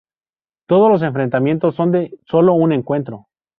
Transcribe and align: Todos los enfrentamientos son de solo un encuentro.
Todos 0.67 0.89
los 0.89 1.03
enfrentamientos 1.03 1.75
son 1.75 1.91
de 1.91 2.17
solo 2.27 2.55
un 2.55 2.71
encuentro. 2.71 3.27